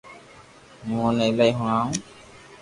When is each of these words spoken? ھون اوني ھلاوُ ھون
ھون 0.85 0.99
اوني 1.01 1.27
ھلاوُ 1.33 1.51
ھون 1.59 1.87